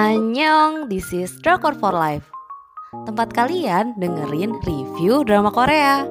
[0.00, 2.24] Annyeong, this is Drakor for Life.
[3.04, 6.08] Tempat kalian dengerin review drama Korea.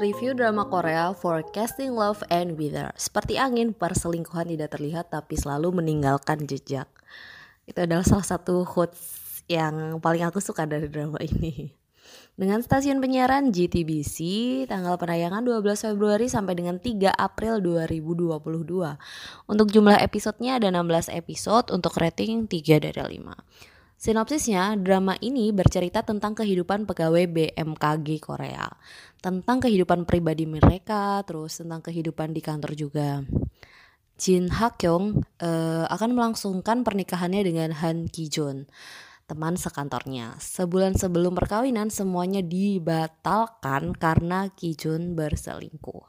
[0.00, 6.48] Review drama Korea Forecasting Love and Wither Seperti angin, perselingkuhan tidak terlihat tapi selalu meninggalkan
[6.48, 6.88] jejak.
[7.68, 11.83] Itu adalah salah satu quotes yang paling aku suka dari drama ini
[12.34, 14.18] dengan stasiun penyiaran GTBC
[14.66, 18.40] tanggal penayangan 12 Februari sampai dengan 3 April 2022.
[19.46, 23.32] Untuk jumlah episodenya ada 16 episode untuk rating 3 dari 5.
[23.94, 28.68] Sinopsisnya, drama ini bercerita tentang kehidupan pegawai BMKG Korea,
[29.22, 33.24] tentang kehidupan pribadi mereka, terus tentang kehidupan di kantor juga.
[34.14, 38.68] Jin Ha Kyung uh, akan melangsungkan pernikahannya dengan Han Ki Jun
[39.24, 40.36] teman sekantornya.
[40.40, 46.04] Sebulan sebelum perkawinan semuanya dibatalkan karena Kijun berselingkuh.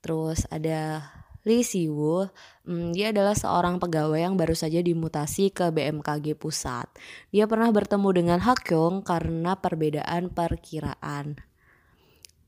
[0.00, 1.12] Terus ada
[1.46, 2.26] Lee Siwoo,
[2.66, 6.90] hmm, dia adalah seorang pegawai yang baru saja dimutasi ke BMKG pusat.
[7.30, 11.38] Dia pernah bertemu dengan Hakyong karena perbedaan perkiraan.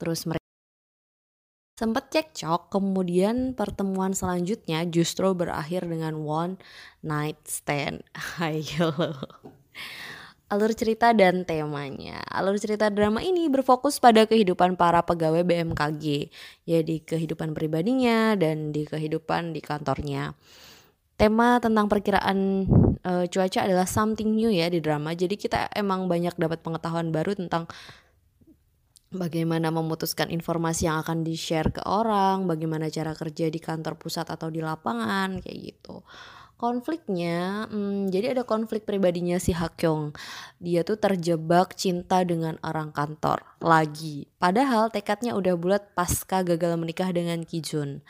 [0.02, 0.42] Terus mereka
[1.78, 6.58] sempat cekcok, kemudian pertemuan selanjutnya justru berakhir dengan one
[7.06, 8.02] night stand.
[8.42, 9.14] Ayo.
[10.48, 12.24] Alur cerita dan temanya.
[12.24, 16.32] Alur cerita drama ini berfokus pada kehidupan para pegawai BMKG,
[16.64, 20.32] ya di kehidupan pribadinya dan di kehidupan di kantornya.
[21.20, 22.64] Tema tentang perkiraan
[22.96, 25.12] e, cuaca adalah something new ya di drama.
[25.12, 27.68] Jadi kita emang banyak dapat pengetahuan baru tentang
[29.12, 34.48] bagaimana memutuskan informasi yang akan di-share ke orang, bagaimana cara kerja di kantor pusat atau
[34.48, 36.00] di lapangan kayak gitu
[36.58, 40.12] konfliknya hmm, jadi ada konflik pribadinya si Hakyong
[40.58, 44.26] dia tuh terjebak cinta dengan orang kantor lagi.
[44.42, 48.02] Padahal tekadnya udah bulat pasca gagal menikah dengan Kijun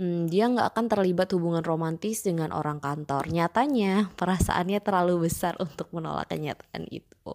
[0.00, 3.28] hmm, dia nggak akan terlibat hubungan romantis dengan orang kantor.
[3.28, 7.34] Nyatanya perasaannya terlalu besar untuk menolak kenyataan itu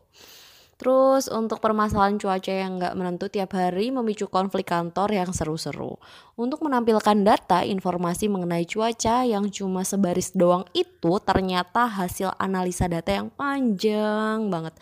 [0.76, 5.96] Terus untuk permasalahan cuaca yang nggak menentu tiap hari memicu konflik kantor yang seru-seru.
[6.36, 13.08] Untuk menampilkan data informasi mengenai cuaca yang cuma sebaris doang itu ternyata hasil analisa data
[13.08, 14.76] yang panjang banget.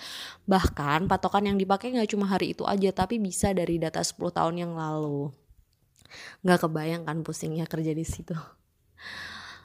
[0.50, 4.56] Bahkan patokan yang dipakai nggak cuma hari itu aja tapi bisa dari data 10 tahun
[4.66, 5.30] yang lalu.
[6.42, 8.34] Nggak kebayang kan pusingnya kerja di situ.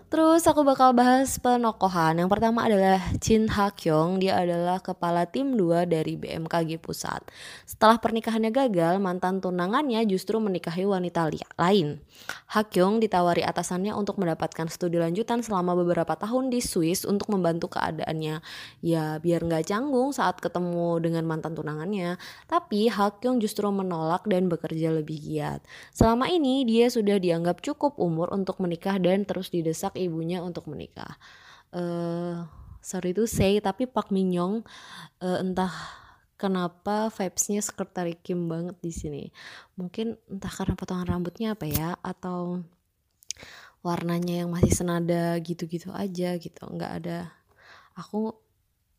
[0.09, 2.17] Terus aku bakal bahas penokohan.
[2.17, 4.25] Yang pertama adalah Jin Ha Kyung.
[4.25, 7.29] Dia adalah kepala tim 2 dari BMKG Pusat.
[7.69, 11.29] Setelah pernikahannya gagal, mantan tunangannya justru menikahi wanita
[11.61, 12.01] lain.
[12.57, 17.77] Ha Kyung ditawari atasannya untuk mendapatkan studi lanjutan selama beberapa tahun di Swiss untuk membantu
[17.77, 18.41] keadaannya.
[18.81, 22.17] Ya biar nggak canggung saat ketemu dengan mantan tunangannya.
[22.49, 25.61] Tapi Ha Kyung justru menolak dan bekerja lebih giat.
[25.93, 31.19] Selama ini dia sudah dianggap cukup umur untuk menikah dan terus didesak ibunya untuk menikah.
[31.75, 32.47] Uh,
[32.81, 34.65] sorry to say tapi Pak Minyong
[35.21, 35.75] uh, entah
[36.39, 39.25] kenapa vibesnya sekretari Kim banget di sini.
[39.75, 42.63] Mungkin entah karena potongan rambutnya apa ya atau
[43.83, 46.63] warnanya yang masih senada gitu-gitu aja gitu.
[46.71, 47.19] Nggak ada
[47.99, 48.39] aku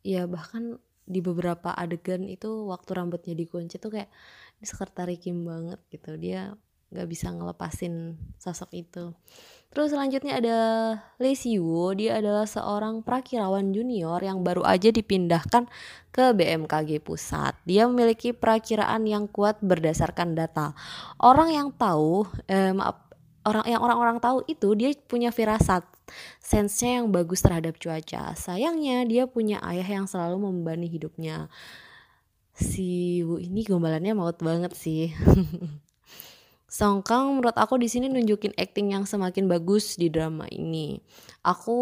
[0.04, 0.76] ya bahkan
[1.10, 4.12] di beberapa adegan itu waktu rambutnya dikunci tuh kayak
[4.60, 6.14] ini sekretari Kim banget gitu.
[6.20, 6.54] Dia
[6.90, 9.14] nggak bisa ngelepasin sosok itu.
[9.70, 10.58] Terus selanjutnya ada
[11.22, 15.70] Lee Siwoo, dia adalah seorang prakirawan junior yang baru aja dipindahkan
[16.10, 17.54] ke BMKG pusat.
[17.62, 20.74] Dia memiliki perakiraan yang kuat berdasarkan data.
[21.22, 22.98] Orang yang tahu, eh, maaf,
[23.46, 25.86] orang yang orang-orang tahu itu dia punya firasat,
[26.42, 28.34] sensenya yang bagus terhadap cuaca.
[28.34, 31.46] Sayangnya dia punya ayah yang selalu membebani hidupnya.
[32.58, 35.14] Si Wu ini gombalannya maut banget sih.
[36.70, 41.02] Song Kang menurut aku di sini nunjukin acting yang semakin bagus di drama ini.
[41.42, 41.74] Aku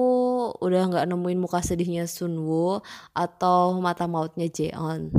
[0.64, 2.80] udah nggak nemuin muka sedihnya Sun Woo
[3.12, 5.12] atau mata mautnya Jeon.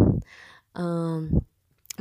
[0.74, 1.46] Um,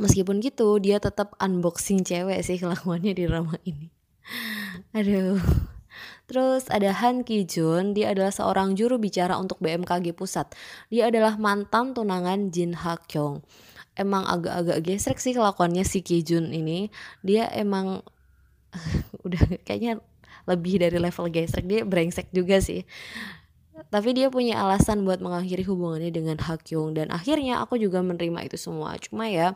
[0.01, 3.93] meskipun gitu dia tetap unboxing cewek sih kelakuannya di drama ini.
[4.97, 5.37] Aduh.
[6.29, 10.53] Terus ada Han Ki Jun, dia adalah seorang juru bicara untuk BMKG Pusat.
[10.93, 13.41] Dia adalah mantan tunangan Jin Ha Kyung.
[13.97, 16.93] Emang agak-agak gesrek sih kelakuannya si Kijun ini.
[17.25, 18.05] Dia emang
[19.25, 19.97] udah kayaknya
[20.45, 21.65] lebih dari level gesrek.
[21.65, 22.85] Dia brengsek juga sih
[23.87, 28.59] tapi dia punya alasan buat mengakhiri hubungannya dengan Hakyung dan akhirnya aku juga menerima itu
[28.59, 28.99] semua.
[28.99, 29.55] Cuma ya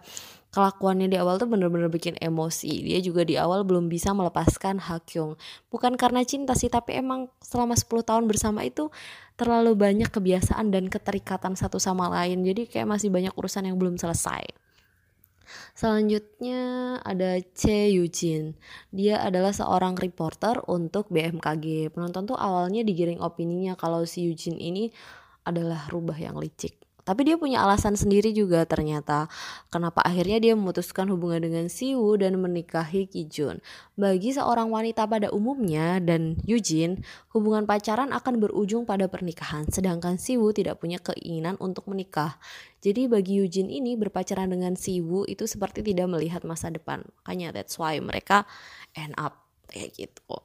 [0.55, 2.87] kelakuannya di awal tuh bener-bener bikin emosi.
[2.87, 5.35] Dia juga di awal belum bisa melepaskan Hakyung
[5.67, 8.87] bukan karena cinta sih tapi emang selama 10 tahun bersama itu
[9.35, 12.41] terlalu banyak kebiasaan dan keterikatan satu sama lain.
[12.47, 14.62] Jadi kayak masih banyak urusan yang belum selesai
[15.73, 16.61] Selanjutnya
[17.01, 18.53] ada Che Yujin.
[18.91, 21.95] Dia adalah seorang reporter untuk BMKG.
[21.95, 24.91] Penonton tuh awalnya digiring opininya kalau si Yujin ini
[25.47, 26.82] adalah rubah yang licik.
[27.03, 29.27] Tapi dia punya alasan sendiri juga ternyata
[29.67, 33.59] kenapa akhirnya dia memutuskan hubungan dengan Siwoo dan menikahi Kijun.
[33.99, 37.03] Bagi seorang wanita pada umumnya dan Yujin,
[37.35, 42.39] hubungan pacaran akan berujung pada pernikahan, sedangkan Siwoo tidak punya keinginan untuk menikah.
[42.79, 47.03] Jadi bagi Yujin ini berpacaran dengan Siwoo itu seperti tidak melihat masa depan.
[47.23, 48.47] Makanya that's why mereka
[48.95, 50.39] end up kayak gitu.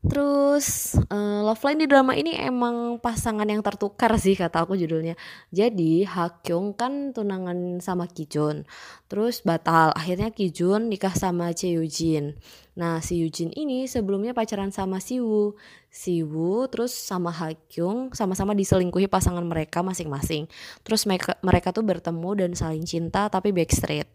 [0.00, 5.12] Terus uh, Love Line di drama ini emang pasangan yang tertukar sih kata aku judulnya.
[5.52, 8.64] Jadi Hakyung kan tunangan sama Kijun.
[9.12, 9.92] Terus batal.
[9.92, 12.32] Akhirnya Kijun nikah sama Che Yujin.
[12.80, 15.52] Nah si Yujin ini sebelumnya pacaran sama Siwoo.
[15.92, 20.48] Siwoo terus sama Hakyung sama-sama diselingkuhi pasangan mereka masing-masing.
[20.80, 24.08] Terus mereka, mereka tuh bertemu dan saling cinta tapi backstreet.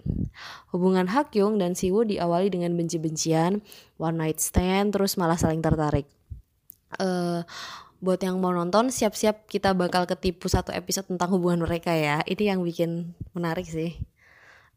[0.74, 3.62] Hubungan Hakyung dan Siwoo diawali dengan benci-bencian,
[4.02, 6.10] one night stand, terus malah saling tertarik.
[6.98, 7.46] Uh,
[8.02, 12.26] buat yang mau nonton siap-siap kita bakal ketipu satu episode tentang hubungan mereka ya.
[12.26, 13.94] Ini yang bikin menarik sih.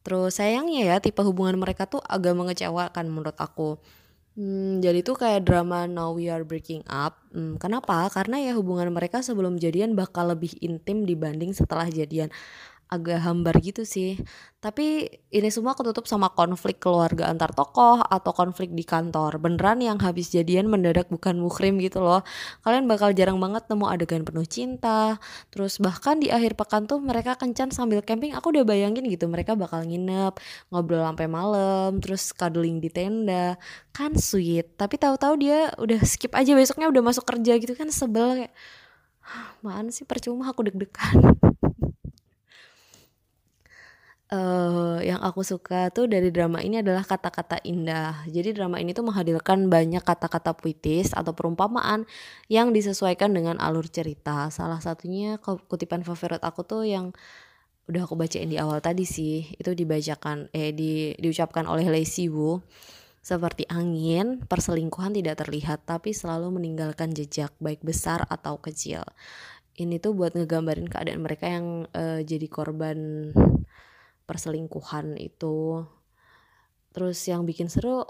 [0.08, 3.76] Terus sayangnya ya tipe hubungan mereka tuh agak mengecewakan menurut aku.
[4.40, 7.20] Hmm, jadi tuh kayak drama Now We Are Breaking Up.
[7.28, 8.08] Hmm, kenapa?
[8.08, 12.32] Karena ya hubungan mereka sebelum jadian bakal lebih intim dibanding setelah jadian
[12.88, 14.16] agak hambar gitu sih.
[14.58, 19.38] Tapi ini semua ketutup sama konflik keluarga antar tokoh atau konflik di kantor.
[19.38, 22.26] Beneran yang habis jadian mendadak bukan muhrim gitu loh.
[22.66, 25.22] Kalian bakal jarang banget nemu adegan penuh cinta.
[25.54, 28.34] Terus bahkan di akhir pekan tuh mereka kencan sambil camping.
[28.34, 30.34] Aku udah bayangin gitu mereka bakal nginep,
[30.74, 33.54] ngobrol sampai malam, terus cuddling di tenda.
[33.94, 34.74] Kan sweet.
[34.74, 38.54] Tapi tahu-tahu dia udah skip aja besoknya udah masuk kerja gitu kan sebel kayak
[39.60, 41.36] Maan sih percuma aku deg-degan
[44.32, 48.24] uh, yang aku suka tuh dari drama ini adalah kata-kata indah.
[48.28, 52.04] Jadi drama ini tuh menghadirkan banyak kata-kata puitis atau perumpamaan
[52.52, 54.48] yang disesuaikan dengan alur cerita.
[54.52, 57.12] Salah satunya kutipan favorit aku tuh yang
[57.88, 59.48] udah aku bacain di awal tadi sih.
[59.56, 62.60] Itu dibacakan eh di diucapkan oleh Lee Siwoo.
[63.18, 69.04] Seperti angin, perselingkuhan tidak terlihat tapi selalu meninggalkan jejak baik besar atau kecil.
[69.78, 73.30] Ini tuh buat ngegambarin keadaan mereka yang uh, jadi korban
[74.28, 75.88] perselingkuhan itu.
[76.92, 78.04] Terus yang bikin seru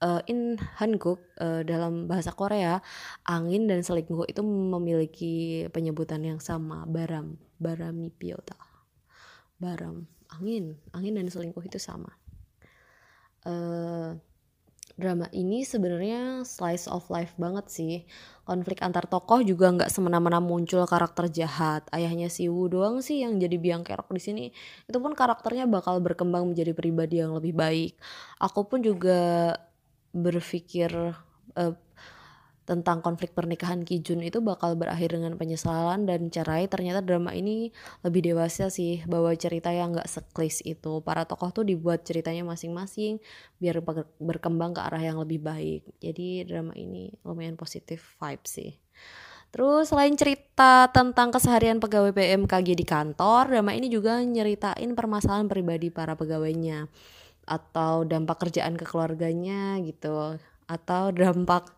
[0.00, 2.80] uh, in Hanguk uh, dalam bahasa Korea
[3.28, 8.56] angin dan selingkuh itu memiliki penyebutan yang sama baram barami piota
[9.60, 12.16] baram angin angin dan selingkuh itu sama.
[13.44, 14.20] Uh,
[15.00, 17.94] drama ini sebenarnya slice of life banget sih.
[18.44, 21.88] Konflik antar tokoh juga nggak semena-mena muncul karakter jahat.
[21.88, 24.44] Ayahnya si Wu doang sih yang jadi biang kerok di sini.
[24.84, 27.96] Itu pun karakternya bakal berkembang menjadi pribadi yang lebih baik.
[28.36, 29.56] Aku pun juga
[30.12, 30.92] berpikir
[31.56, 31.74] uh,
[32.70, 36.70] tentang konflik pernikahan Kijun itu bakal berakhir dengan penyesalan dan cerai.
[36.70, 37.74] Ternyata drama ini
[38.06, 41.02] lebih dewasa sih bawa cerita yang gak seklis itu.
[41.02, 43.18] Para tokoh tuh dibuat ceritanya masing-masing
[43.58, 43.82] biar
[44.22, 45.82] berkembang ke arah yang lebih baik.
[45.98, 48.70] Jadi drama ini lumayan positif vibe sih.
[49.50, 55.90] Terus selain cerita tentang keseharian pegawai BMKG di kantor, drama ini juga nyeritain permasalahan pribadi
[55.90, 56.86] para pegawainya
[57.50, 60.38] atau dampak kerjaan ke keluarganya gitu
[60.70, 61.74] atau dampak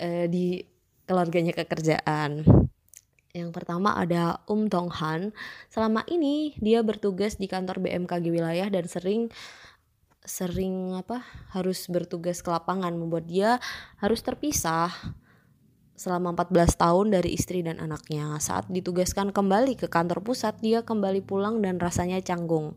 [0.00, 0.64] uh, di
[1.06, 2.44] keluarganya kekerjaan.
[3.36, 5.36] Yang pertama ada Um Dong Han.
[5.68, 9.28] Selama ini dia bertugas di kantor BMKG wilayah dan sering
[10.26, 11.22] sering apa
[11.54, 13.62] harus bertugas ke lapangan membuat dia
[14.02, 14.90] harus terpisah
[15.96, 18.36] selama 14 tahun dari istri dan anaknya.
[18.40, 22.76] Saat ditugaskan kembali ke kantor pusat, dia kembali pulang dan rasanya canggung.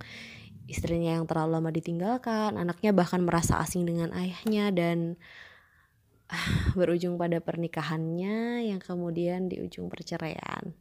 [0.70, 5.20] Istrinya yang terlalu lama ditinggalkan, anaknya bahkan merasa asing dengan ayahnya dan
[6.80, 10.74] berujung pada pernikahannya yang kemudian di ujung perceraian.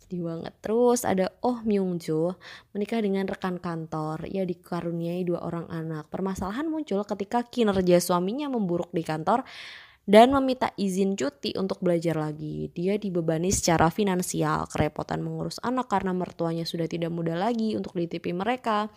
[0.00, 0.56] Sedih banget.
[0.64, 2.40] Terus ada Oh Myung Jo
[2.72, 4.24] menikah dengan rekan kantor.
[4.26, 6.08] Ia dikaruniai dua orang anak.
[6.08, 9.44] Permasalahan muncul ketika kinerja suaminya memburuk di kantor
[10.08, 12.72] dan meminta izin cuti untuk belajar lagi.
[12.72, 18.32] Dia dibebani secara finansial, kerepotan mengurus anak karena mertuanya sudah tidak muda lagi untuk ditipi
[18.32, 18.88] mereka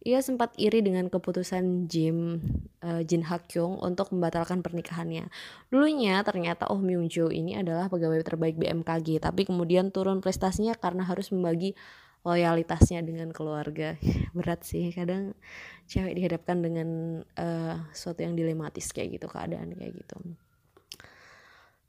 [0.00, 2.40] ia sempat iri dengan keputusan Jim
[2.80, 5.28] uh, Jin Hak Kyung untuk membatalkan pernikahannya.
[5.68, 11.04] Dulunya ternyata Oh Myung Jo ini adalah pegawai terbaik BMKG, tapi kemudian turun prestasinya karena
[11.04, 11.76] harus membagi
[12.24, 14.00] loyalitasnya dengan keluarga.
[14.36, 15.36] Berat sih, kadang
[15.84, 16.88] cewek dihadapkan dengan
[17.36, 20.16] uh, sesuatu yang dilematis kayak gitu, keadaan kayak gitu.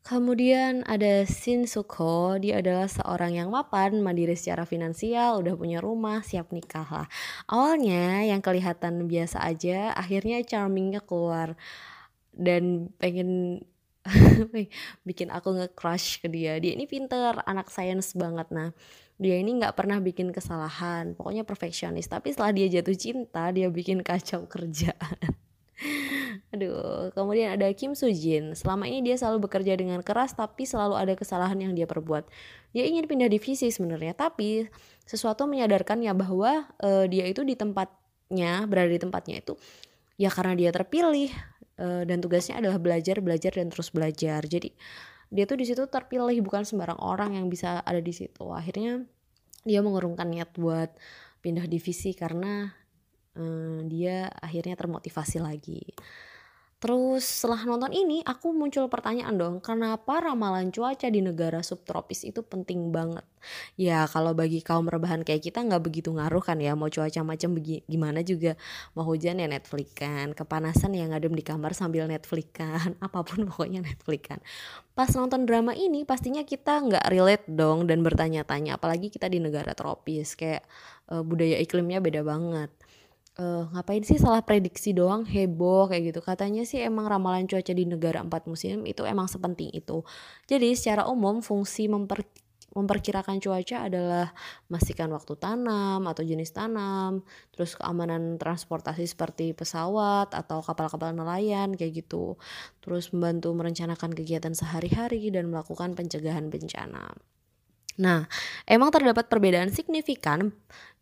[0.01, 6.25] Kemudian ada Shin Suko, dia adalah seorang yang mapan, mandiri secara finansial, udah punya rumah,
[6.25, 7.07] siap nikah lah.
[7.45, 11.53] Awalnya yang kelihatan biasa aja, akhirnya charmingnya keluar
[12.33, 13.61] dan pengen
[15.07, 16.57] bikin aku nge-crush ke dia.
[16.57, 18.49] Dia ini pinter, anak sains banget.
[18.49, 18.73] Nah,
[19.21, 22.09] dia ini nggak pernah bikin kesalahan, pokoknya perfeksionis.
[22.09, 25.40] Tapi setelah dia jatuh cinta, dia bikin kacau kerjaan.
[26.53, 28.53] Aduh, kemudian ada Kim Soo Jin.
[28.53, 32.27] Selama ini dia selalu bekerja dengan keras tapi selalu ada kesalahan yang dia perbuat.
[32.75, 34.69] Dia ingin pindah divisi sebenarnya, tapi
[35.03, 39.55] sesuatu menyadarkannya bahwa uh, dia itu di tempatnya, berada di tempatnya itu
[40.21, 41.33] ya karena dia terpilih
[41.81, 44.45] uh, dan tugasnya adalah belajar, belajar dan terus belajar.
[44.45, 44.69] Jadi
[45.33, 48.53] dia tuh di situ terpilih bukan sembarang orang yang bisa ada di situ.
[48.53, 49.01] Akhirnya
[49.65, 50.93] dia mengurungkan niat buat
[51.41, 52.69] pindah divisi karena
[53.35, 55.81] um, dia akhirnya termotivasi lagi.
[56.81, 62.41] Terus setelah nonton ini aku muncul pertanyaan dong, kenapa ramalan cuaca di negara subtropis itu
[62.41, 63.21] penting banget?
[63.77, 67.53] Ya kalau bagi kaum rebahan kayak kita nggak begitu ngaruh kan ya, mau cuaca macam
[67.61, 68.57] gimana juga,
[68.97, 73.45] mau hujan ya Netflix kan, kepanasan ya ngadem di kamar sambil Netflix kan, apa pun
[73.45, 74.41] pokoknya Netflix kan.
[74.97, 79.77] Pas nonton drama ini pastinya kita nggak relate dong dan bertanya-tanya, apalagi kita di negara
[79.77, 80.65] tropis kayak
[81.13, 82.73] uh, budaya iklimnya beda banget
[83.37, 87.85] uh, ngapain sih salah prediksi doang heboh kayak gitu katanya sih emang ramalan cuaca di
[87.87, 90.03] negara empat musim itu emang sepenting itu
[90.49, 92.25] jadi secara umum fungsi memper
[92.71, 94.31] memperkirakan cuaca adalah
[94.71, 97.19] memastikan waktu tanam atau jenis tanam,
[97.51, 102.39] terus keamanan transportasi seperti pesawat atau kapal-kapal nelayan kayak gitu.
[102.79, 107.11] Terus membantu merencanakan kegiatan sehari-hari dan melakukan pencegahan bencana.
[107.99, 108.31] Nah,
[108.63, 110.55] emang terdapat perbedaan signifikan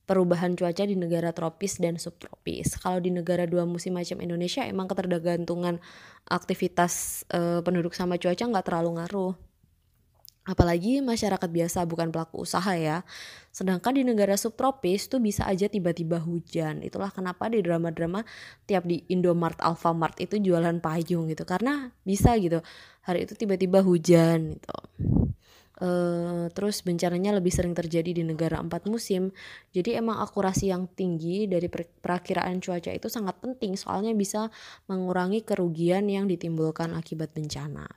[0.10, 2.82] perubahan cuaca di negara tropis dan subtropis.
[2.82, 5.78] Kalau di negara dua musim macam Indonesia emang ketergantungan
[6.26, 9.34] aktivitas e, penduduk sama cuaca nggak terlalu ngaruh.
[10.50, 13.06] Apalagi masyarakat biasa bukan pelaku usaha ya.
[13.54, 16.82] Sedangkan di negara subtropis tuh bisa aja tiba-tiba hujan.
[16.82, 18.26] Itulah kenapa di drama-drama
[18.66, 21.46] tiap di Indomart, Alfamart itu jualan payung gitu.
[21.46, 22.66] Karena bisa gitu.
[23.06, 24.78] Hari itu tiba-tiba hujan gitu.
[25.80, 29.32] Uh, terus bencananya lebih sering terjadi di negara empat musim.
[29.72, 34.52] Jadi emang akurasi yang tinggi dari per perakiraan cuaca itu sangat penting soalnya bisa
[34.92, 37.88] mengurangi kerugian yang ditimbulkan akibat bencana.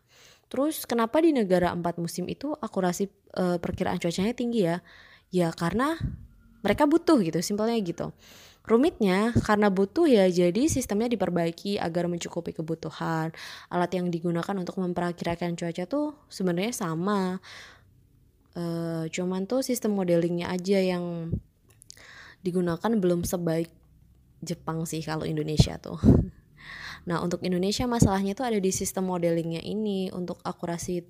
[0.46, 4.78] Terus kenapa di negara empat musim itu akurasi uh, perkiraan cuacanya tinggi ya?
[5.34, 5.98] Ya karena
[6.62, 8.14] mereka butuh gitu, simpelnya gitu.
[8.62, 13.34] Rumitnya karena butuh ya jadi sistemnya diperbaiki agar mencukupi kebutuhan.
[13.66, 17.42] Alat yang digunakan untuk memperakirakan cuaca tuh sebenarnya sama.
[18.52, 21.32] Uh, cuman tuh sistem modelingnya aja yang
[22.44, 23.72] digunakan belum sebaik
[24.42, 25.98] Jepang sih kalau Indonesia tuh.
[27.02, 31.02] Nah untuk Indonesia masalahnya tuh ada di sistem modelingnya ini untuk akurasi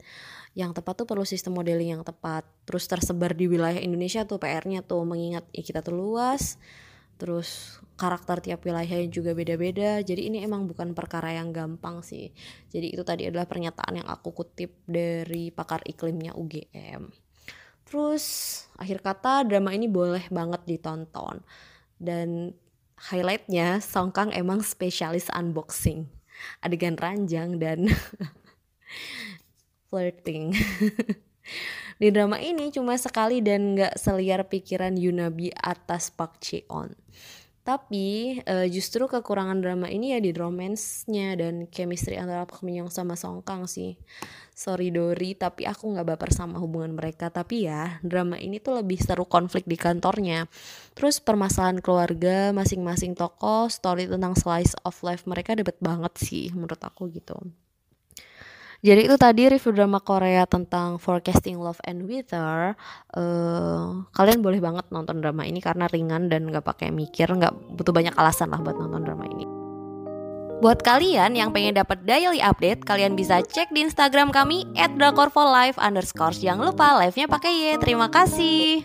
[0.56, 4.80] yang tepat tuh perlu sistem modeling yang tepat terus tersebar di wilayah Indonesia tuh PR-nya
[4.84, 6.56] tuh mengingat ya kita tuh luas
[7.22, 10.02] terus karakter tiap wilayahnya juga beda-beda.
[10.02, 12.34] Jadi ini emang bukan perkara yang gampang sih.
[12.74, 17.30] Jadi itu tadi adalah pernyataan yang aku kutip dari pakar iklimnya UGM
[17.92, 18.24] terus
[18.80, 21.44] akhir kata drama ini boleh banget ditonton.
[22.00, 22.56] Dan
[23.12, 26.08] highlightnya Song Kang emang spesialis unboxing.
[26.64, 27.92] Adegan ranjang dan
[29.92, 30.56] flirting
[32.02, 36.90] Di drama ini cuma sekali dan gak seliar pikiran Yunabi atas Park Ji-on.
[37.62, 42.90] Tapi uh, justru kekurangan drama ini ya di romance-nya dan chemistry antara Park Min Young
[42.90, 43.94] sama Song Kang sih.
[44.50, 47.30] Sorry Dori, tapi aku nggak baper sama hubungan mereka.
[47.30, 50.50] Tapi ya, drama ini tuh lebih seru konflik di kantornya.
[50.98, 56.82] Terus permasalahan keluarga, masing-masing tokoh, story tentang slice of life mereka debet banget sih menurut
[56.82, 57.38] aku gitu.
[58.82, 62.74] Jadi itu tadi review drama Korea tentang Forecasting Love and Wither.
[63.14, 67.94] Uh, kalian boleh banget nonton drama ini karena ringan dan gak pakai mikir, gak butuh
[67.94, 69.46] banyak alasan lah buat nonton drama ini.
[70.58, 75.78] Buat kalian yang pengen dapat daily update, kalian bisa cek di Instagram kami @drakorfolive.
[76.42, 77.78] Jangan lupa live-nya pakai Y.
[77.78, 78.82] Terima kasih.